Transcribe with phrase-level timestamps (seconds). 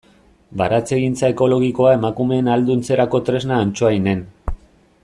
[0.61, 4.27] Baratzegintza ekologikoa emakumeen ahalduntzerako tresna Antsoainen.